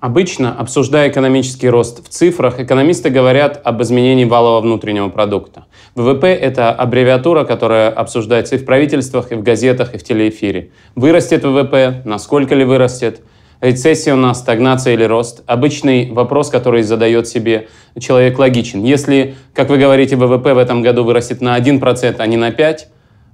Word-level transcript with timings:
Обычно, 0.00 0.54
обсуждая 0.58 1.08
экономический 1.08 1.70
рост 1.70 2.06
в 2.06 2.10
цифрах, 2.10 2.60
экономисты 2.60 3.08
говорят 3.08 3.60
об 3.64 3.82
изменении 3.82 4.26
валового 4.26 4.60
внутреннего 4.60 5.08
продукта. 5.08 5.64
ВВП– 5.94 6.26
это 6.26 6.70
аббревиатура, 6.72 7.44
которая 7.44 7.88
обсуждается 7.88 8.56
и 8.56 8.58
в 8.58 8.66
правительствах, 8.66 9.32
и 9.32 9.34
в 9.34 9.42
газетах, 9.42 9.94
и 9.94 9.98
в 9.98 10.04
телеэфире. 10.04 10.72
Вырастет 10.94 11.42
ВВП, 11.42 12.02
насколько 12.04 12.54
ли 12.54 12.64
вырастет, 12.64 13.22
рецессия 13.60 14.14
у 14.14 14.16
нас, 14.16 14.38
стагнация 14.40 14.94
или 14.94 15.04
рост. 15.04 15.42
Обычный 15.46 16.10
вопрос, 16.10 16.50
который 16.50 16.82
задает 16.82 17.28
себе 17.28 17.68
человек, 17.98 18.38
логичен. 18.38 18.84
Если, 18.84 19.34
как 19.54 19.70
вы 19.70 19.78
говорите, 19.78 20.16
ВВП 20.16 20.54
в 20.54 20.58
этом 20.58 20.82
году 20.82 21.04
вырастет 21.04 21.40
на 21.40 21.58
1%, 21.58 22.16
а 22.18 22.26
не 22.26 22.36
на 22.36 22.50
5%, 22.50 22.78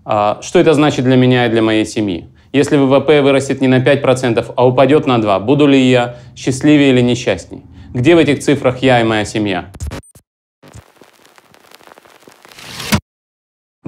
а 0.05 0.39
что 0.43 0.59
это 0.59 0.75
значит 0.75 1.05
для 1.05 1.17
меня 1.17 1.47
и 1.47 1.49
для 1.49 1.63
моей 1.63 1.87
семьи? 1.87 2.27
Если 2.53 2.77
ВВП 2.77 3.23
вырастет 3.23 3.61
не 3.61 3.69
на 3.69 3.79
5%, 3.79 4.53
а 4.57 4.67
упадет 4.67 5.07
на 5.07 5.19
2%, 5.19 5.41
буду 5.45 5.67
ли 5.67 5.81
я 5.81 6.17
счастливее 6.37 6.91
или 6.91 7.01
несчастнее? 7.01 7.63
Где 7.95 8.15
в 8.15 8.19
этих 8.19 8.41
цифрах 8.41 8.83
я 8.83 9.01
и 9.01 9.05
моя 9.05 9.25
семья? 9.25 9.67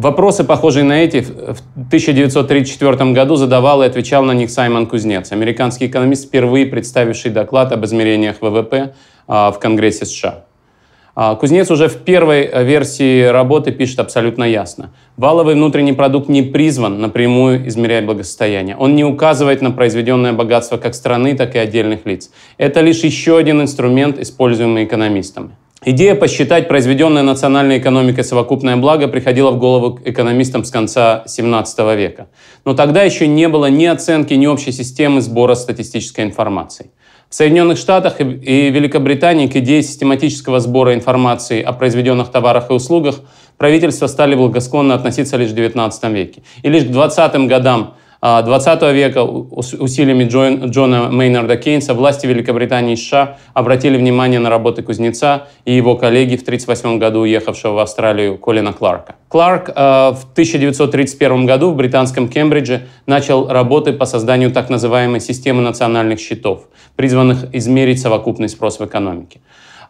Вопросы, 0.04 0.44
похожие 0.44 0.84
на 0.84 1.02
эти, 1.02 1.22
в 1.22 1.62
1934 1.86 3.12
году 3.12 3.36
задавал 3.36 3.82
и 3.82 3.86
отвечал 3.86 4.22
на 4.22 4.32
них 4.32 4.50
Саймон 4.50 4.84
Кузнец, 4.84 5.32
американский 5.32 5.86
экономист, 5.86 6.26
впервые 6.26 6.66
представивший 6.66 7.30
доклад 7.30 7.72
об 7.72 7.86
измерениях 7.86 8.42
ВВП 8.42 8.92
а, 9.26 9.50
в 9.50 9.58
Конгрессе 9.58 10.04
США. 10.04 10.44
А, 11.14 11.36
Кузнец 11.36 11.70
уже 11.70 11.88
в 11.88 11.96
первой 11.96 12.42
э, 12.42 12.64
версии 12.64 13.22
работы 13.22 13.72
пишет 13.72 13.98
абсолютно 13.98 14.44
ясно. 14.44 14.90
Валовый 15.16 15.54
внутренний 15.54 15.94
продукт 15.94 16.28
не 16.28 16.42
призван 16.42 17.00
напрямую 17.00 17.66
измерять 17.66 18.04
благосостояние. 18.04 18.76
Он 18.76 18.94
не 18.94 19.04
указывает 19.04 19.62
на 19.62 19.70
произведенное 19.70 20.34
богатство 20.34 20.76
как 20.76 20.94
страны, 20.94 21.34
так 21.34 21.54
и 21.54 21.58
отдельных 21.58 22.04
лиц. 22.04 22.30
Это 22.58 22.82
лишь 22.82 23.02
еще 23.04 23.38
один 23.38 23.62
инструмент, 23.62 24.18
используемый 24.18 24.84
экономистами. 24.84 25.52
Идея 25.86 26.14
посчитать 26.14 26.66
произведенное 26.66 27.22
национальной 27.22 27.76
экономикой 27.78 28.24
совокупное 28.24 28.76
благо 28.76 29.06
приходила 29.06 29.50
в 29.50 29.58
голову 29.58 30.00
экономистам 30.02 30.64
с 30.64 30.70
конца 30.70 31.24
17 31.26 31.78
века. 31.94 32.28
Но 32.64 32.72
тогда 32.72 33.02
еще 33.02 33.26
не 33.26 33.48
было 33.48 33.66
ни 33.66 33.84
оценки, 33.84 34.32
ни 34.32 34.46
общей 34.46 34.72
системы 34.72 35.20
сбора 35.20 35.54
статистической 35.54 36.24
информации. 36.24 36.90
В 37.28 37.34
Соединенных 37.34 37.76
Штатах 37.76 38.20
и 38.20 38.70
Великобритании 38.70 39.46
к 39.46 39.56
идее 39.56 39.82
систематического 39.82 40.58
сбора 40.58 40.94
информации 40.94 41.60
о 41.60 41.74
произведенных 41.74 42.30
товарах 42.30 42.70
и 42.70 42.72
услугах 42.72 43.16
правительства 43.58 44.06
стали 44.06 44.34
благосклонно 44.34 44.94
относиться 44.94 45.36
лишь 45.36 45.50
в 45.50 45.54
XIX 45.54 45.92
веке. 46.14 46.42
И 46.62 46.70
лишь 46.70 46.84
к 46.84 46.88
20-м 46.88 47.46
годам 47.46 47.94
20 48.24 48.82
а, 48.82 48.92
века 48.92 49.22
усилиями 49.22 50.24
Джона 50.24 51.10
Мейнарда 51.10 51.58
Кейнса 51.58 51.92
власти 51.92 52.26
Великобритании 52.26 52.94
и 52.94 52.96
США 52.96 53.36
обратили 53.52 53.98
внимание 53.98 54.40
на 54.40 54.48
работы 54.48 54.80
Кузнеца 54.82 55.48
и 55.66 55.74
его 55.74 55.96
коллеги 55.96 56.36
в 56.36 56.40
1938 56.40 56.98
году 56.98 57.20
уехавшего 57.20 57.74
в 57.74 57.78
Австралию 57.80 58.38
Колина 58.38 58.72
Кларка. 58.72 59.16
Кларк 59.28 59.70
а, 59.74 60.12
в 60.12 60.32
1931 60.32 61.44
году 61.44 61.70
в 61.70 61.76
британском 61.76 62.30
Кембридже 62.30 62.86
начал 63.04 63.46
работы 63.48 63.92
по 63.92 64.06
созданию 64.06 64.50
так 64.50 64.70
называемой 64.70 65.20
системы 65.20 65.60
национальных 65.60 66.18
счетов, 66.18 66.68
призванных 66.96 67.54
измерить 67.54 68.00
совокупный 68.00 68.48
спрос 68.48 68.80
в 68.80 68.86
экономике. 68.86 69.40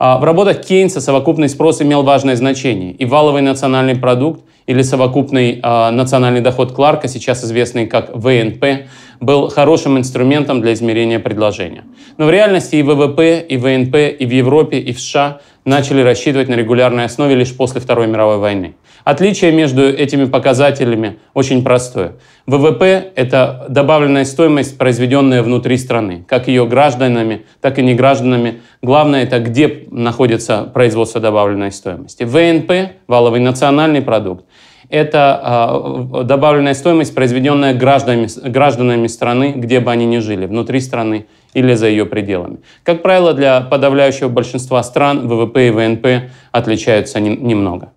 А, 0.01 0.19
в 0.19 0.25
работах 0.25 0.63
Кейнса 0.63 1.01
совокупный 1.01 1.49
спрос 1.49 1.81
имел 1.83 2.03
важное 2.03 2.35
значение, 2.35 2.91
и 2.91 3.05
валовый 3.05 3.43
национальный 3.43 3.95
продукт 3.95 4.43
или 4.67 4.83
совокупный 4.83 5.61
э, 5.63 5.91
национальный 5.91 6.41
доход 6.41 6.73
Кларка, 6.73 7.09
сейчас 7.09 7.45
известный 7.45 7.87
как 7.87 8.15
ВНП, 8.15 8.87
был 9.21 9.49
хорошим 9.49 9.99
инструментом 9.99 10.61
для 10.61 10.73
измерения 10.73 11.19
предложения. 11.19 11.85
Но 12.19 12.27
в 12.27 12.31
реальности 12.31 12.77
и 12.77 12.83
ВВП, 12.83 13.41
и 13.41 13.57
ВНП, 13.57 13.97
и 14.19 14.27
в 14.27 14.31
Европе, 14.31 14.79
и 14.79 14.93
в 14.93 15.01
США 15.01 15.41
начали 15.65 16.03
рассчитывать 16.03 16.49
на 16.49 16.55
регулярной 16.55 17.05
основе 17.05 17.35
лишь 17.35 17.57
после 17.57 17.81
Второй 17.81 18.07
мировой 18.07 18.39
войны. 18.39 18.75
Отличие 19.05 19.53
между 19.53 19.83
этими 19.83 20.25
показателями 20.25 21.19
очень 21.35 21.63
простое. 21.63 22.15
ВВП– 22.47 23.13
это 23.17 23.67
добавленная 23.69 24.25
стоимость, 24.25 24.79
произведенная 24.79 25.43
внутри 25.43 25.77
страны, 25.77 26.25
как 26.27 26.49
ее 26.49 26.67
гражданами, 26.67 27.45
так 27.61 27.79
и 27.79 27.83
не 27.83 27.95
гражданами. 27.95 28.61
Главное– 28.83 29.23
это 29.25 29.41
где 29.41 29.87
находится 29.91 30.63
производство 30.63 31.21
добавленной 31.21 31.73
стоимости. 31.73 32.25
ВНП– 32.25 32.93
валовый 33.07 33.41
национальный 33.41 34.01
продукт 34.01 34.45
это 34.89 36.11
э, 36.15 36.25
добавленная 36.25 36.75
стоимость, 36.75 37.15
произведенная 37.15 37.75
гражданами, 37.75 38.29
гражданами 38.49 39.07
страны, 39.07 39.53
где 39.57 39.81
бы 39.81 39.91
они 39.91 40.07
ни 40.07 40.19
жили, 40.19 40.47
внутри 40.47 40.81
страны 40.81 41.27
или 41.55 41.75
за 41.75 41.89
ее 41.89 42.07
пределами. 42.07 42.59
Как 42.83 43.03
правило, 43.03 43.33
для 43.33 43.61
подавляющего 43.61 44.29
большинства 44.29 44.83
стран 44.83 45.29
ВВП 45.29 45.69
и 45.69 45.71
ВНП 45.71 46.07
отличаются 46.53 47.21
не, 47.21 47.37
немного. 47.37 47.93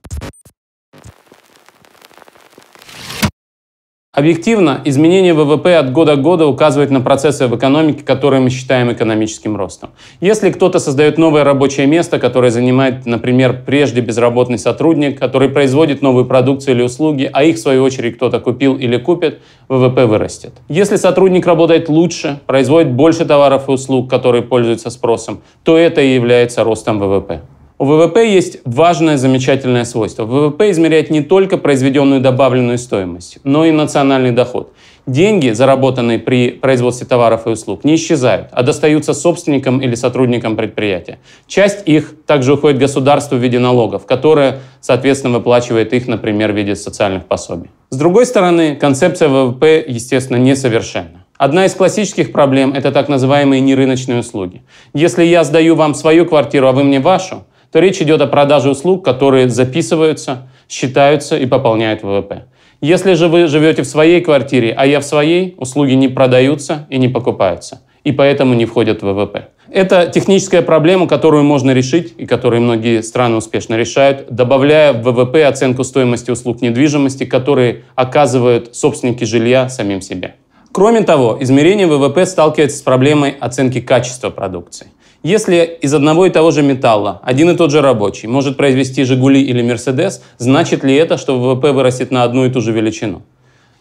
Объективно, 4.17 4.81
изменение 4.83 5.35
ВВП 5.35 5.75
от 5.75 5.91
года 5.91 6.15
к 6.15 6.23
году 6.23 6.47
указывает 6.47 6.89
на 6.89 7.01
процессы 7.01 7.45
в 7.45 7.55
экономике, 7.55 8.03
которые 8.03 8.41
мы 8.41 8.49
считаем 8.49 8.91
экономическим 8.91 9.55
ростом. 9.55 9.91
Если 10.21 10.49
кто-то 10.49 10.79
создает 10.79 11.19
новое 11.19 11.43
рабочее 11.43 11.85
место, 11.85 12.17
которое 12.17 12.49
занимает, 12.49 13.05
например, 13.05 13.61
прежде 13.63 14.01
безработный 14.01 14.57
сотрудник, 14.57 15.19
который 15.19 15.49
производит 15.49 16.01
новую 16.01 16.25
продукцию 16.25 16.73
или 16.77 16.81
услуги, 16.81 17.29
а 17.31 17.43
их, 17.43 17.57
в 17.57 17.59
свою 17.59 17.83
очередь, 17.83 18.15
кто-то 18.15 18.39
купил 18.39 18.75
или 18.75 18.97
купит, 18.97 19.37
ВВП 19.69 20.07
вырастет. 20.07 20.53
Если 20.67 20.95
сотрудник 20.95 21.45
работает 21.45 21.87
лучше, 21.87 22.39
производит 22.47 22.91
больше 22.91 23.23
товаров 23.23 23.69
и 23.69 23.71
услуг, 23.71 24.09
которые 24.09 24.41
пользуются 24.41 24.89
спросом, 24.89 25.41
то 25.63 25.77
это 25.77 26.01
и 26.01 26.15
является 26.15 26.63
ростом 26.63 26.97
ВВП. 26.97 27.41
У 27.79 27.85
ВВП 27.85 28.27
есть 28.27 28.57
важное 28.65 29.17
замечательное 29.17 29.85
свойство. 29.85 30.25
ВВП 30.25 30.71
измеряет 30.71 31.11
не 31.11 31.21
только 31.21 31.59
произведенную 31.59 32.21
добавленную 32.21 32.79
стоимость, 32.79 33.37
но 33.43 33.65
и 33.65 33.71
национальный 33.71 34.31
доход. 34.31 34.73
Деньги, 35.05 35.51
заработанные 35.51 36.17
при 36.17 36.49
производстве 36.49 37.05
товаров 37.05 37.45
и 37.45 37.51
услуг, 37.51 37.83
не 37.83 37.93
исчезают, 37.93 38.47
а 38.51 38.63
достаются 38.63 39.13
собственникам 39.13 39.79
или 39.79 39.93
сотрудникам 39.93 40.55
предприятия. 40.55 41.19
Часть 41.45 41.87
их 41.87 42.15
также 42.25 42.53
уходит 42.53 42.79
государству 42.79 43.37
в 43.37 43.43
виде 43.43 43.59
налогов, 43.59 44.07
которое, 44.07 44.61
соответственно, 44.81 45.37
выплачивает 45.37 45.93
их, 45.93 46.07
например, 46.07 46.53
в 46.53 46.55
виде 46.55 46.75
социальных 46.75 47.25
пособий. 47.25 47.69
С 47.91 47.97
другой 47.97 48.25
стороны, 48.25 48.75
концепция 48.75 49.29
ВВП, 49.29 49.85
естественно, 49.87 50.37
несовершенна. 50.37 51.25
Одна 51.37 51.67
из 51.67 51.75
классических 51.75 52.31
проблем– 52.31 52.73
это 52.75 52.91
так 52.91 53.07
называемые 53.07 53.61
нерыночные 53.61 54.21
услуги. 54.21 54.63
Если 54.95 55.23
я 55.23 55.43
сдаю 55.43 55.75
вам 55.75 55.93
свою 55.93 56.25
квартиру, 56.25 56.67
а 56.67 56.71
вы 56.71 56.83
мне 56.83 56.99
вашу, 56.99 57.45
то 57.71 57.79
речь 57.79 58.01
идет 58.01 58.21
о 58.21 58.27
продаже 58.27 58.69
услуг, 58.69 59.03
которые 59.03 59.49
записываются, 59.49 60.49
считаются 60.69 61.37
и 61.37 61.45
пополняют 61.45 62.03
ВВП. 62.03 62.45
Если 62.81 63.13
же 63.13 63.27
вы 63.27 63.47
живете 63.47 63.81
в 63.81 63.87
своей 63.87 64.21
квартире, 64.21 64.73
а 64.77 64.85
я 64.85 64.99
в 64.99 65.03
своей, 65.03 65.55
услуги 65.57 65.93
не 65.93 66.07
продаются 66.07 66.85
и 66.89 66.97
не 66.97 67.07
покупаются, 67.07 67.81
и 68.03 68.11
поэтому 68.11 68.53
не 68.53 68.65
входят 68.65 69.01
в 69.01 69.05
ВВП. 69.05 69.49
Это 69.69 70.07
техническая 70.07 70.61
проблема, 70.61 71.07
которую 71.07 71.43
можно 71.43 71.71
решить, 71.71 72.13
и 72.17 72.25
которую 72.25 72.61
многие 72.61 73.01
страны 73.01 73.35
успешно 73.35 73.75
решают, 73.75 74.27
добавляя 74.29 74.93
в 74.93 75.01
ВВП 75.01 75.45
оценку 75.45 75.83
стоимости 75.83 76.31
услуг 76.31 76.61
недвижимости, 76.61 77.25
которые 77.25 77.83
оказывают 77.95 78.75
собственники 78.75 79.25
жилья 79.25 79.67
самим 79.67 79.99
себе. 80.01 80.35
Кроме 80.71 81.01
того, 81.01 81.37
измерение 81.41 81.87
ВВП 81.87 82.25
сталкивается 82.25 82.77
с 82.77 82.81
проблемой 82.81 83.35
оценки 83.39 83.81
качества 83.81 84.29
продукции. 84.29 84.87
Если 85.23 85.77
из 85.81 85.93
одного 85.93 86.25
и 86.27 86.29
того 86.29 86.51
же 86.51 86.61
металла 86.61 87.19
один 87.23 87.49
и 87.49 87.55
тот 87.55 87.71
же 87.71 87.81
рабочий 87.81 88.27
может 88.27 88.55
произвести 88.55 89.03
«Жигули» 89.03 89.41
или 89.41 89.61
«Мерседес», 89.61 90.21
значит 90.37 90.83
ли 90.83 90.95
это, 90.95 91.17
что 91.17 91.39
ВВП 91.39 91.71
вырастет 91.71 92.11
на 92.11 92.23
одну 92.23 92.45
и 92.45 92.49
ту 92.49 92.61
же 92.61 92.71
величину? 92.71 93.23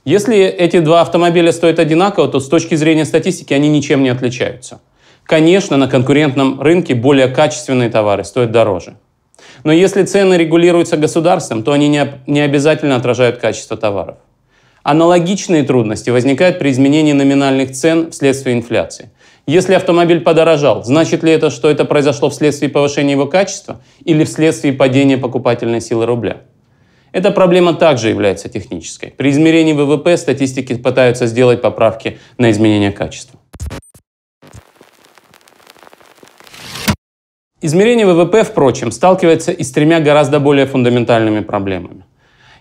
Если 0.05 0.45
эти 0.45 0.79
два 0.79 1.03
автомобиля 1.03 1.53
стоят 1.53 1.79
одинаково, 1.79 2.29
то 2.29 2.41
с 2.41 2.49
точки 2.49 2.75
зрения 2.77 3.05
статистики 3.05 3.53
они 3.53 3.69
ничем 3.69 4.03
не 4.03 4.09
отличаются. 4.09 4.81
Конечно, 5.25 5.77
на 5.77 5.89
конкурентном 5.89 6.61
рынке 6.61 6.95
более 6.95 7.27
качественные 7.27 7.91
товары 7.91 8.23
стоят 8.25 8.53
дороже. 8.53 8.95
Но 9.65 9.73
если 9.73 10.05
цены 10.05 10.35
регулируются 10.35 10.97
государством, 10.97 11.65
то 11.65 11.73
они 11.73 11.89
не, 11.89 12.07
не 12.29 12.41
обязательно 12.41 12.95
отражают 12.95 13.39
качество 13.39 13.77
товаров. 13.77 14.19
Аналогичные 14.85 15.65
трудности 15.65 16.11
возникают 16.11 16.61
при 16.61 16.71
изменении 16.71 17.13
номинальных 17.13 17.73
цен 17.73 18.13
вследствие 18.13 18.55
инфляции. 18.55 19.11
Если 19.49 19.75
автомобиль 19.75 20.23
подорожал, 20.23 20.83
значит 20.83 21.23
ли 21.23 21.31
это, 21.31 21.51
что 21.51 21.71
это 21.71 21.85
произошло 21.85 22.31
вследствие 22.31 22.69
повышения 22.69 23.13
его 23.13 23.27
качества 23.27 23.81
или 24.05 24.25
вследствие 24.25 24.73
падения 24.73 25.19
покупательной 25.19 25.81
силы 25.81 26.05
рубля? 26.05 26.39
Эта 27.13 27.31
проблема 27.31 27.73
также 27.75 28.09
является 28.09 28.49
технической. 28.49 29.11
При 29.11 29.31
измерении 29.31 29.73
ВВП 29.73 30.17
статистики 30.17 30.75
пытаются 30.75 31.29
сделать 31.29 31.63
поправки 31.63 32.19
на 32.39 32.51
изменение 32.51 32.91
качества. 32.91 33.39
Измерение 37.63 38.05
ВВП, 38.05 38.43
впрочем, 38.43 38.91
сталкивается 38.91 39.53
и 39.53 39.63
с 39.63 39.71
тремя 39.71 40.01
гораздо 40.01 40.41
более 40.41 40.67
фундаментальными 40.67 41.41
проблемами. 41.41 42.06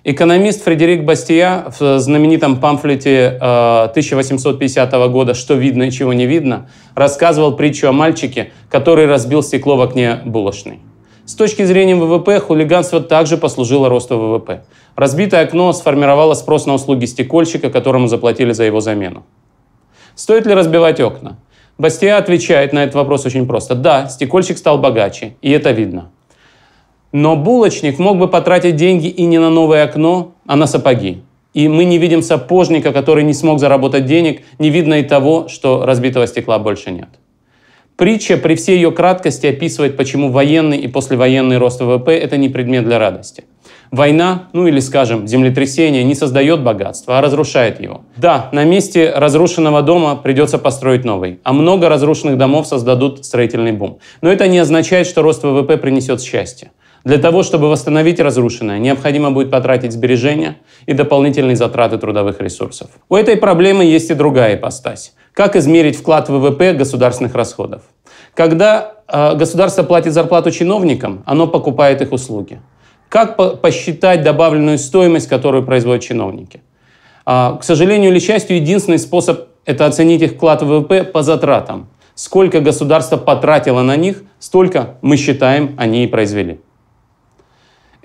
Экономист 0.08 0.64
Фредерик 0.64 1.04
Бастия 1.04 1.66
в 1.80 1.98
знаменитом 1.98 2.62
памфлете 2.62 3.40
1850 3.42 4.94
э, 4.94 5.08
года 5.10 5.34
«Что 5.34 5.56
видно 5.56 5.82
и 5.82 5.92
чего 5.92 6.14
не 6.14 6.28
видно» 6.28 6.70
рассказывал 6.94 7.56
притчу 7.56 7.88
о 7.88 7.92
мальчике, 7.92 8.52
который 8.70 9.08
разбил 9.08 9.42
стекло 9.42 9.78
в 9.78 9.82
окне 9.82 10.20
булочной. 10.24 10.80
С 11.26 11.34
точки 11.34 11.64
зрения 11.64 11.96
ВВП, 11.96 12.40
хулиганство 12.40 13.02
также 13.02 13.38
послужило 13.38 13.90
росту 13.90 14.20
ВВП. 14.20 14.64
Разбитое 14.96 15.44
окно 15.44 15.74
сформировало 15.74 16.36
спрос 16.36 16.68
на 16.68 16.76
услуги 16.76 17.06
стекольщика, 17.06 17.72
которому 17.72 18.08
заплатили 18.08 18.52
за 18.52 18.66
его 18.66 18.82
замену. 18.82 19.24
Стоит 20.14 20.46
ли 20.46 20.54
разбивать 20.54 21.00
окна? 21.00 21.40
Бастия 21.80 22.18
отвечает 22.18 22.74
на 22.74 22.84
этот 22.84 22.94
вопрос 22.94 23.26
очень 23.26 23.48
просто. 23.48 23.74
Да, 23.74 24.08
стекольщик 24.08 24.60
стал 24.60 24.78
богаче, 24.78 25.36
и 25.42 25.50
это 25.50 25.72
видно. 25.72 26.12
Но 27.18 27.38
булочник 27.38 27.98
мог 27.98 28.18
бы 28.18 28.28
потратить 28.28 28.76
деньги 28.76 29.08
и 29.08 29.26
не 29.26 29.38
на 29.38 29.50
новое 29.50 29.86
окно, 29.86 30.34
а 30.46 30.58
на 30.58 30.68
сапоги. 30.68 31.22
И 31.54 31.70
мы 31.70 31.86
не 31.86 31.98
видим 31.98 32.22
сапожника, 32.22 32.92
который 32.92 33.24
не 33.24 33.34
смог 33.34 33.62
заработать 33.62 34.06
денег, 34.06 34.42
не 34.60 34.70
видно 34.70 34.96
и 34.96 35.04
того, 35.04 35.48
что 35.48 35.86
разбитого 35.86 36.28
стекла 36.28 36.60
больше 36.60 36.92
нет. 36.92 37.08
Притча 37.96 38.36
при 38.36 38.56
всей 38.56 38.76
ее 38.76 38.92
краткости 38.92 39.48
описывает, 39.48 39.96
почему 39.96 40.30
военный 40.30 40.78
и 40.80 40.90
послевоенный 40.90 41.58
рост 41.58 41.80
ВВП– 41.80 42.12
это 42.22 42.36
не 42.36 42.50
предмет 42.50 42.84
для 42.84 43.00
радости. 43.00 43.46
Война, 43.92 44.50
ну 44.52 44.68
или, 44.68 44.82
скажем, 44.82 45.26
землетрясение 45.26 46.04
не 46.04 46.16
создает 46.16 46.64
богатство, 46.64 47.18
а 47.18 47.22
разрушает 47.22 47.80
его. 47.80 48.02
Да, 48.18 48.50
на 48.52 48.66
месте 48.66 49.14
разрушенного 49.16 49.84
дома 49.84 50.18
придется 50.18 50.58
построить 50.58 51.06
новый, 51.06 51.40
а 51.44 51.54
много 51.54 51.88
разрушенных 51.88 52.38
домов 52.38 52.68
создадут 52.68 53.24
строительный 53.24 53.72
бум. 53.72 54.00
Но 54.22 54.30
это 54.30 54.50
не 54.50 54.60
означает, 54.60 55.08
что 55.08 55.22
рост 55.22 55.44
ВВП 55.44 55.78
принесет 55.78 56.22
счастье. 56.22 56.72
Для 57.06 57.20
того, 57.20 57.44
чтобы 57.44 57.70
восстановить 57.70 58.20
разрушенное, 58.20 58.80
необходимо 58.80 59.30
будет 59.30 59.52
потратить 59.52 59.92
сбережения 59.92 60.58
и 60.88 60.94
дополнительные 60.94 61.56
затраты 61.56 62.00
трудовых 62.00 62.42
ресурсов. 62.42 62.90
У 63.10 63.16
этой 63.16 63.38
проблемы 63.38 63.86
есть 63.86 64.10
и 64.10 64.16
другая 64.16 64.56
ипостась. 64.56 65.14
Как 65.32 65.56
измерить 65.56 65.98
вклад 65.98 66.30
в 66.30 66.34
ВВП 66.34 66.74
государственных 66.74 67.36
расходов? 67.36 67.84
Когда 68.34 68.96
э, 69.08 69.36
государство 69.36 69.84
платит 69.84 70.14
зарплату 70.14 70.50
чиновникам, 70.50 71.22
оно 71.28 71.46
покупает 71.46 72.02
их 72.02 72.12
услуги. 72.12 72.60
Как 73.08 73.36
по 73.38 73.50
посчитать 73.50 74.24
добавленную 74.24 74.80
стоимость, 74.80 75.30
которую 75.30 75.64
производят 75.64 76.04
чиновники? 76.04 76.64
А, 77.24 77.58
к 77.58 77.64
сожалению 77.64 78.10
или 78.10 78.20
счастью, 78.20 78.56
единственный 78.56 78.98
способ– 78.98 79.42
это 79.66 79.86
оценить 79.86 80.24
их 80.24 80.32
вклад 80.32 80.64
в 80.64 80.66
ВВП 80.66 81.04
по 81.04 81.22
затратам. 81.22 81.88
Сколько 82.16 82.62
государство 82.62 83.18
потратило 83.18 83.84
на 83.84 83.96
них, 83.96 84.24
столько, 84.40 84.96
мы 85.04 85.18
считаем, 85.18 85.76
они 85.78 86.04
и 86.04 86.08
произвели. 86.08 86.62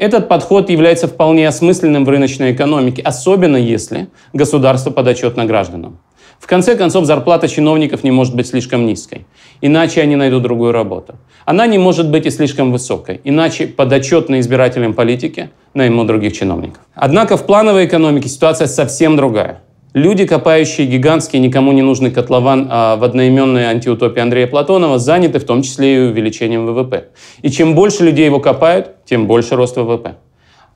Этот 0.01 0.29
подход 0.29 0.71
является 0.71 1.09
вполне 1.09 1.47
осмысленным 1.47 2.07
в 2.07 2.09
рыночной 2.09 2.53
экономике, 2.53 3.03
особенно 3.03 3.59
если 3.59 4.09
государство 4.33 4.91
подотчетно 4.91 5.45
гражданам. 5.45 5.99
В 6.39 6.47
конце 6.47 6.75
концов, 6.75 7.05
зарплата 7.05 7.49
чиновников 7.49 8.03
не 8.03 8.11
может 8.11 8.35
быть 8.35 8.47
слишком 8.47 8.87
низкой, 8.87 9.27
иначе 9.61 10.01
они 10.01 10.17
найдут 10.17 10.43
другую 10.43 10.73
работу. 10.73 11.17
Она 11.45 11.67
не 11.67 11.77
может 11.77 12.11
быть 12.11 12.25
и 12.25 12.31
слишком 12.31 12.73
высокой, 12.73 13.21
иначе 13.25 13.67
подотчетно 13.67 14.41
избирателям 14.41 14.95
политики 14.95 15.51
наймут 15.75 16.07
других 16.07 16.33
чиновников. 16.33 16.81
Однако 16.95 17.37
в 17.37 17.45
плановой 17.45 17.85
экономике 17.85 18.31
ситуация 18.31 18.69
совсем 18.69 19.17
другая. 19.17 19.61
Люди, 19.93 20.25
копающие 20.25 20.87
гигантский, 20.87 21.41
никому 21.41 21.73
не 21.73 21.83
нужный 21.83 22.13
котлован 22.13 22.69
а 22.71 22.95
в 22.95 23.03
одноименной 23.03 23.65
антиутопии 23.65 24.21
Андрея 24.21 24.47
Платонова, 24.47 25.01
заняты 25.01 25.41
в 25.41 25.45
том 25.45 25.63
числе 25.63 25.97
и 25.97 26.09
увеличением 26.11 26.65
ВВП. 26.65 27.09
И 27.43 27.51
чем 27.51 27.75
больше 27.75 28.05
людей 28.05 28.27
его 28.27 28.39
копают, 28.39 29.05
тем 29.05 29.27
больше 29.27 29.57
рост 29.57 29.77
ВВП. 29.77 30.15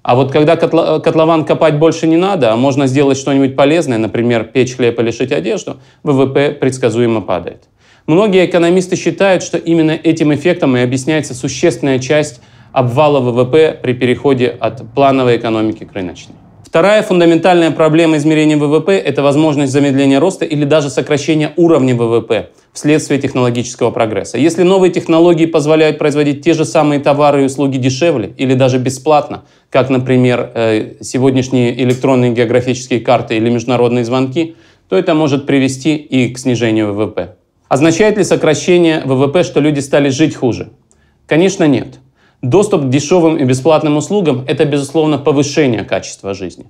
А 0.03 0.17
вот 0.17 0.33
когда 0.33 0.57
котлован 0.57 1.45
копать 1.45 1.79
больше 1.79 2.09
не 2.09 2.17
надо, 2.17 2.53
а 2.53 2.57
можно 2.57 2.89
сделать 2.89 3.17
что-нибудь 3.17 3.55
полезное, 3.55 3.99
например, 3.99 4.45
печь 4.45 4.75
хлеб 4.75 4.99
или 4.99 5.13
шить 5.13 5.31
одежду, 5.31 5.77
ВВП 6.03 6.51
предсказуемо 6.51 7.21
падает. 7.21 7.69
Многие 8.09 8.45
экономисты 8.47 8.97
считают, 8.97 9.45
что 9.45 9.59
именно 9.59 9.93
этим 9.93 10.35
эффектом 10.35 10.77
и 10.77 10.81
объясняется 10.81 11.35
существенная 11.35 12.01
часть 12.01 12.41
обвала 12.73 13.21
ВВП 13.21 13.79
при 13.81 13.95
переходе 13.95 14.49
от 14.49 14.83
плановой 14.93 15.37
экономики 15.37 15.85
к 15.85 15.93
рыночной. 15.93 16.35
Вторая 16.75 17.05
фундаментальная 17.05 17.71
проблема 17.71 18.17
измерения 18.17 18.57
ВВП– 18.57 18.99
это 19.07 19.23
возможность 19.23 19.73
замедления 19.73 20.19
роста 20.19 20.45
или 20.45 20.65
даже 20.65 20.91
сокращения 20.91 21.53
уровня 21.55 21.95
ВВП 21.95 22.49
вследствие 22.73 23.21
технологического 23.21 23.93
прогресса. 23.93 24.39
Если 24.39 24.65
новые 24.65 24.91
технологии 24.91 25.47
позволяют 25.47 25.99
производить 25.99 26.43
те 26.43 26.53
же 26.53 26.65
самые 26.65 26.99
товары 26.99 27.43
и 27.43 27.45
услуги 27.45 27.77
дешевле 27.77 28.35
или 28.37 28.55
даже 28.55 28.79
бесплатно, 28.79 29.45
как, 29.71 29.89
например, 29.89 30.51
э, 30.53 30.95
сегодняшние 31.01 31.81
электронные 31.81 32.33
географические 32.33 32.99
карты 32.99 33.37
или 33.37 33.49
международные 33.51 34.05
звонки, 34.05 34.57
то 34.89 34.97
это 34.97 35.15
может 35.15 35.47
привести 35.47 35.95
и 35.95 36.35
к 36.35 36.39
снижению 36.41 36.93
ВВП. 36.93 37.37
Означает 37.69 38.19
ли 38.19 38.25
сокращение 38.25 39.01
ВВП, 39.05 39.45
что 39.45 39.61
люди 39.61 39.79
стали 39.79 40.09
жить 40.09 40.35
хуже? 40.35 40.71
Конечно, 41.29 41.69
нет. 41.69 42.01
Доступ 42.45 42.83
к 42.83 42.89
дешевым 42.91 43.39
и 43.39 43.45
бесплатным 43.45 43.97
услугам– 43.97 44.45
это, 44.47 44.67
безусловно, 44.67 45.17
повышение 45.17 45.83
качества 45.83 46.35
жизни. 46.35 46.67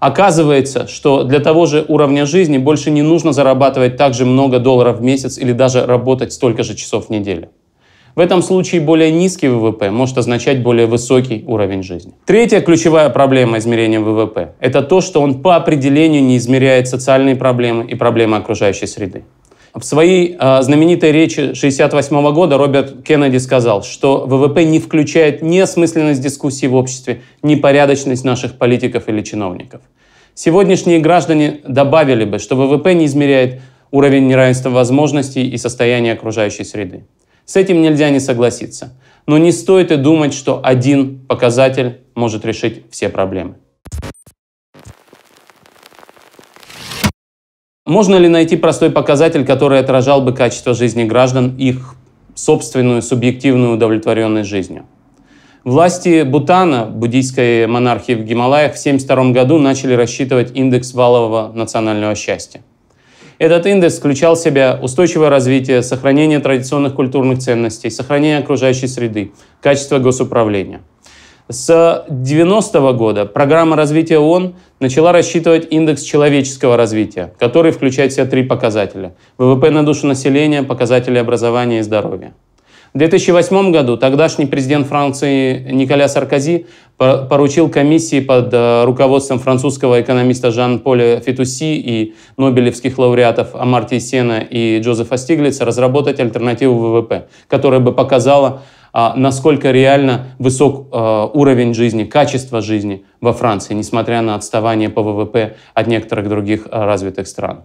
Оказывается, 0.00 0.88
что 0.88 1.22
для 1.22 1.38
того 1.38 1.66
же 1.66 1.84
уровня 1.86 2.26
жизни 2.26 2.58
больше 2.58 2.90
не 2.90 3.02
нужно 3.02 3.32
зарабатывать 3.32 3.96
так 3.96 4.14
же 4.14 4.26
много 4.26 4.58
долларов 4.58 4.98
в 4.98 5.02
месяц 5.02 5.38
или 5.38 5.52
даже 5.52 5.86
работать 5.86 6.32
столько 6.32 6.64
же 6.64 6.74
часов 6.74 7.06
в 7.06 7.10
неделю. 7.10 7.50
В 8.16 8.20
этом 8.20 8.42
случае 8.42 8.80
более 8.80 9.12
низкий 9.12 9.46
ВВП 9.46 9.92
может 9.92 10.18
означать 10.18 10.64
более 10.64 10.86
высокий 10.86 11.44
уровень 11.46 11.84
жизни. 11.84 12.14
Третья 12.26 12.60
ключевая 12.60 13.08
проблема 13.08 13.58
измерения 13.58 14.00
ВВП– 14.00 14.54
это 14.58 14.82
то, 14.82 15.00
что 15.00 15.20
он 15.20 15.42
по 15.42 15.54
определению 15.54 16.24
не 16.24 16.38
измеряет 16.38 16.88
социальные 16.88 17.36
проблемы 17.36 17.84
и 17.84 17.94
проблемы 17.94 18.36
окружающей 18.36 18.88
среды. 18.88 19.22
В 19.74 19.82
своей 19.82 20.36
э, 20.38 20.62
знаменитой 20.62 21.12
речи 21.12 21.40
1968 21.40 22.32
года 22.32 22.56
Роберт 22.56 23.02
Кеннеди 23.02 23.36
сказал, 23.36 23.82
что 23.82 24.26
ВВП 24.26 24.64
не 24.64 24.80
включает 24.80 25.42
ни 25.42 25.58
осмысленность 25.58 26.22
дискуссии 26.22 26.66
в 26.66 26.74
обществе, 26.74 27.22
ни 27.42 27.54
порядочность 27.54 28.24
наших 28.24 28.56
политиков 28.56 29.08
или 29.08 29.20
чиновников. 29.22 29.82
Сегодняшние 30.34 31.00
граждане 31.00 31.60
добавили 31.66 32.24
бы, 32.24 32.38
что 32.38 32.56
ВВП 32.56 32.94
не 32.94 33.06
измеряет 33.06 33.60
уровень 33.90 34.26
неравенства 34.26 34.70
возможностей 34.70 35.48
и 35.48 35.56
состояния 35.58 36.12
окружающей 36.12 36.64
среды. 36.64 37.04
С 37.44 37.56
этим 37.56 37.82
нельзя 37.82 38.10
не 38.10 38.20
согласиться. 38.20 38.94
Но 39.26 39.38
не 39.38 39.52
стоит 39.52 39.90
и 39.90 39.96
думать, 39.96 40.34
что 40.34 40.60
один 40.62 41.18
показатель 41.26 41.98
может 42.14 42.44
решить 42.44 42.82
все 42.90 43.08
проблемы. 43.08 43.56
Можно 47.88 48.16
ли 48.16 48.28
найти 48.28 48.56
простой 48.56 48.90
показатель, 48.90 49.46
который 49.46 49.78
отражал 49.78 50.20
бы 50.20 50.34
качество 50.34 50.74
жизни 50.74 51.04
граждан, 51.04 51.56
их 51.56 51.94
собственную 52.34 53.00
субъективную 53.00 53.76
удовлетворенность 53.76 54.50
жизнью? 54.50 54.84
Власти 55.64 56.22
Бутана, 56.22 56.84
буддийской 56.84 57.66
монархии 57.66 58.12
в 58.12 58.24
Гималаях, 58.24 58.74
в 58.74 58.78
1972 58.78 59.32
году 59.32 59.58
начали 59.58 59.94
рассчитывать 59.94 60.54
индекс 60.54 60.92
валового 60.92 61.50
национального 61.54 62.14
счастья. 62.14 62.60
Этот 63.38 63.64
индекс 63.64 63.96
включал 63.96 64.34
в 64.34 64.38
себя 64.38 64.78
устойчивое 64.82 65.30
развитие, 65.30 65.82
сохранение 65.82 66.40
традиционных 66.40 66.92
культурных 66.92 67.38
ценностей, 67.38 67.88
сохранение 67.88 68.36
окружающей 68.36 68.86
среды, 68.86 69.32
качество 69.62 69.98
госуправления– 69.98 70.82
с 71.48 72.04
90 72.08 72.92
года 72.92 73.24
программа 73.24 73.74
развития 73.74 74.18
ООН 74.18 74.54
начала 74.80 75.12
рассчитывать 75.12 75.66
индекс 75.70 76.02
человеческого 76.02 76.76
развития, 76.76 77.32
который 77.38 77.72
включает 77.72 78.12
в 78.12 78.14
себя 78.14 78.26
три 78.26 78.42
показателя. 78.42 79.14
ВВП 79.38 79.70
на 79.70 79.84
душу 79.84 80.06
населения, 80.06 80.62
показатели 80.62 81.16
образования 81.16 81.80
и 81.80 81.82
здоровья. 81.82 82.34
В 82.94 82.98
2008 82.98 83.70
году 83.70 83.96
тогдашний 83.96 84.46
президент 84.46 84.86
Франции 84.86 85.70
Николя 85.72 86.08
Саркози 86.08 86.66
поручил 86.96 87.68
комиссии 87.68 88.20
под 88.20 88.48
э, 88.52 88.84
руководством 88.84 89.38
французского 89.38 90.00
экономиста 90.00 90.50
Жан-Поля 90.50 91.20
Фетуси 91.20 91.76
и 91.76 92.14
нобелевских 92.38 92.98
лауреатов 92.98 93.54
Амартия 93.54 94.00
Сена 94.00 94.40
и 94.40 94.80
Джозефа 94.80 95.16
Стиглица 95.16 95.64
разработать 95.64 96.18
альтернативу 96.18 96.78
ВВП, 96.78 97.28
которая 97.46 97.80
бы 97.80 97.92
показала 97.92 98.62
насколько 98.92 99.70
реально 99.70 100.28
высок 100.38 100.88
а, 100.92 101.26
уровень 101.26 101.74
жизни, 101.74 102.04
качество 102.04 102.60
жизни 102.60 103.04
во 103.20 103.32
Франции, 103.32 103.74
несмотря 103.74 104.22
на 104.22 104.34
отставание 104.34 104.88
по 104.88 105.02
ВВП 105.02 105.56
от 105.74 105.86
некоторых 105.86 106.28
других 106.28 106.66
а, 106.70 106.86
развитых 106.86 107.28
стран. 107.28 107.64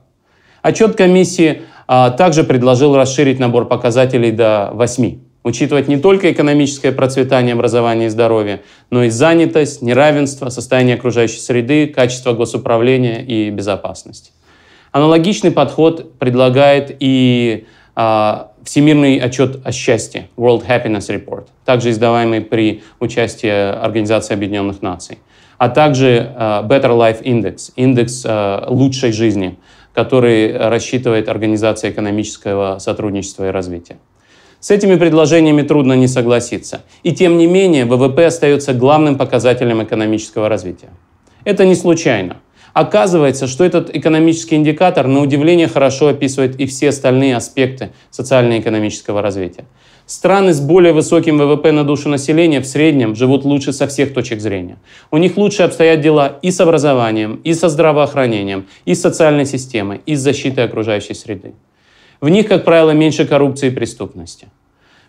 Отчет 0.61 0.95
комиссии 0.95 1.63
также 1.85 2.45
предложил 2.45 2.95
расширить 2.95 3.37
набор 3.37 3.67
показателей 3.67 4.31
до 4.31 4.71
8, 4.73 5.19
учитывать 5.43 5.89
не 5.89 5.97
только 5.97 6.31
экономическое 6.31 6.93
процветание, 6.93 7.53
образование 7.53 8.07
и 8.07 8.09
здоровье, 8.09 8.61
но 8.89 9.03
и 9.03 9.09
занятость, 9.09 9.81
неравенство, 9.81 10.47
состояние 10.47 10.95
окружающей 10.95 11.39
среды, 11.39 11.87
качество 11.87 12.31
госуправления 12.31 13.21
и 13.21 13.49
безопасность. 13.49 14.31
Аналогичный 14.93 15.51
подход 15.51 16.17
предлагает 16.19 16.95
и 16.99 17.65
а, 17.65 17.73
Всемирный 17.95 19.19
отчет 19.19 19.59
о 19.65 19.71
счастье, 19.71 20.29
World 20.37 20.65
Happiness 20.65 21.09
Report, 21.09 21.45
также 21.65 21.91
издаваемый 21.91 22.41
при 22.41 22.81
участии 22.99 23.49
Организации 23.49 24.33
Объединенных 24.33 24.81
Наций, 24.81 25.19
а 25.57 25.69
также 25.69 26.31
а, 26.35 26.63
Better 26.63 26.97
Life 26.97 27.21
Index, 27.23 27.71
индекс 27.75 28.23
а, 28.25 28.65
лучшей 28.69 29.11
жизни, 29.11 29.57
который 29.93 30.57
рассчитывает 30.57 31.29
Организация 31.29 31.91
экономического 31.91 32.79
сотрудничества 32.79 33.49
и 33.49 33.51
развития. 33.51 33.97
С 34.59 34.71
этими 34.71 34.95
предложениями 34.95 35.61
трудно 35.61 35.93
не 35.93 36.07
согласиться. 36.07 36.83
И 37.03 37.11
тем 37.11 37.37
не 37.37 37.47
менее 37.47 37.83
ВВП 37.83 38.25
остается 38.25 38.73
главным 38.73 39.17
показателем 39.17 39.83
экономического 39.83 40.47
развития. 40.47 40.89
Это 41.43 41.65
не 41.65 41.75
случайно. 41.75 42.37
Оказывается, 42.73 43.45
что 43.45 43.63
этот 43.63 43.95
экономический 43.95 44.55
индикатор 44.55 45.07
на 45.07 45.21
удивление 45.21 45.67
хорошо 45.67 46.07
описывает 46.07 46.59
и 46.59 46.65
все 46.65 46.89
остальные 46.89 47.35
аспекты 47.35 47.91
социально-экономического 48.09 49.21
развития. 49.21 49.65
Страны 50.07 50.53
с 50.53 50.59
более 50.59 50.91
высоким 50.91 51.37
ВВП 51.37 51.71
на 51.71 51.83
душу 51.83 52.09
населения 52.09 52.59
в 52.59 52.65
среднем 52.65 53.15
живут 53.15 53.45
лучше 53.45 53.73
со 53.73 53.87
всех 53.87 54.13
точек 54.13 54.41
зрения. 54.41 54.77
У 55.11 55.17
них 55.17 55.37
лучше 55.37 55.63
обстоят 55.63 56.01
дела 56.01 56.39
и 56.41 56.51
с 56.51 56.59
образованием, 56.59 57.39
и 57.43 57.53
со 57.53 57.69
здравоохранением, 57.69 58.65
и 58.85 58.95
с 58.95 59.01
социальной 59.01 59.45
системой, 59.45 60.01
и 60.05 60.15
с 60.15 60.19
защитой 60.19 60.65
окружающей 60.65 61.13
среды. 61.13 61.53
В 62.19 62.27
них, 62.27 62.47
как 62.47 62.65
правило, 62.65 62.91
меньше 62.91 63.25
коррупции 63.25 63.67
и 63.67 63.71
преступности. 63.71 64.47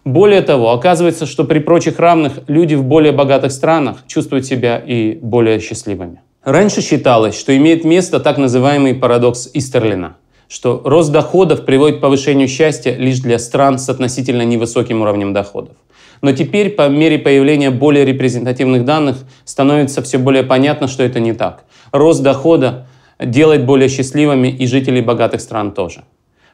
Более 0.05 0.43
того, 0.43 0.71
оказывается, 0.71 1.25
что 1.25 1.45
при 1.45 1.61
прочих 1.61 1.99
равных 1.99 2.41
люди 2.47 2.75
в 2.75 2.85
более 2.85 3.13
богатых 3.13 3.53
странах 3.53 4.05
чувствуют 4.07 4.45
себя 4.45 4.79
и 4.79 5.15
более 5.15 5.61
счастливыми. 5.61 6.21
Раньше 6.45 6.83
считалось, 6.83 7.39
что 7.39 7.57
имеет 7.57 7.85
место 7.85 8.21
так 8.21 8.37
называемый 8.37 8.95
парадокс 8.95 9.49
Истерлина, 9.55 10.17
что 10.47 10.83
рост 10.85 11.11
доходов 11.11 11.65
приводит 11.65 11.99
к 11.99 12.01
повышению 12.03 12.49
счастья 12.49 12.95
лишь 12.95 13.21
для 13.21 13.39
стран 13.39 13.79
с 13.79 13.89
относительно 13.89 14.43
невысоким 14.43 15.01
уровнем 15.01 15.33
доходов. 15.33 15.75
Но 16.21 16.33
теперь, 16.33 16.69
по 16.69 16.87
мере 16.89 17.19
появления 17.19 17.71
более 17.71 18.05
репрезентативных 18.05 18.85
данных, 18.85 19.17
становится 19.47 20.03
все 20.03 20.19
более 20.19 20.43
понятно, 20.43 20.87
что 20.87 21.03
это 21.03 21.19
не 21.19 21.33
так. 21.33 21.65
Рост 21.93 22.23
дохода 22.23 22.89
делает 23.19 23.65
более 23.65 23.89
счастливыми 23.89 24.49
и 24.49 24.67
жителей 24.67 25.01
богатых 25.01 25.41
стран 25.41 25.73
тоже. 25.73 26.05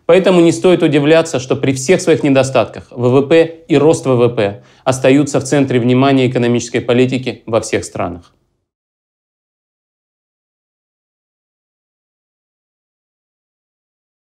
Поэтому 0.06 0.40
не 0.40 0.52
стоит 0.52 0.85
удивляться, 0.85 1.40
что 1.40 1.56
при 1.56 1.73
всех 1.73 2.00
своих 2.00 2.23
недостатках 2.23 2.87
ВВП 2.92 3.64
и 3.66 3.76
рост 3.76 4.06
ВВП 4.06 4.62
остаются 4.85 5.40
в 5.40 5.44
центре 5.44 5.80
внимания 5.80 6.28
экономической 6.28 6.80
политики 6.80 7.42
во 7.47 7.61
всех 7.61 7.85
странах. 7.85 8.32